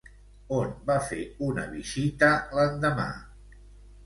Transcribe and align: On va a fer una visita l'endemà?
On 0.59 0.71
va 0.87 0.95
a 1.01 1.03
fer 1.09 1.19
una 1.49 1.67
visita 1.75 2.31
l'endemà? 2.57 3.07